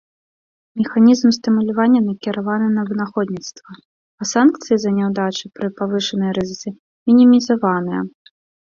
Механізм 0.79 1.27
стымулявання 1.37 2.01
накіраваны 2.07 2.67
на 2.79 2.87
вынаходніцтва, 2.89 3.69
а 3.81 4.21
санкцыі 4.33 4.75
за 4.87 4.97
няўдачы 4.99 5.45
пры 5.61 5.67
павышанай 5.79 6.31
рызыцы 6.41 6.79
мінімізаваныя. 7.07 8.01